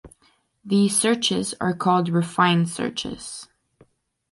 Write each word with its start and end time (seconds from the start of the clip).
These 0.65 0.97
searches 0.97 1.53
are 1.61 1.75
called 1.75 2.09
refined 2.09 2.69
searches. 2.69 3.47